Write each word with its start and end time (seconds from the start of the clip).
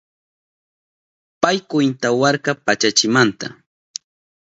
Pay 1.41 1.57
kwintawarka 1.69 2.51
pachachimanta 2.65 3.47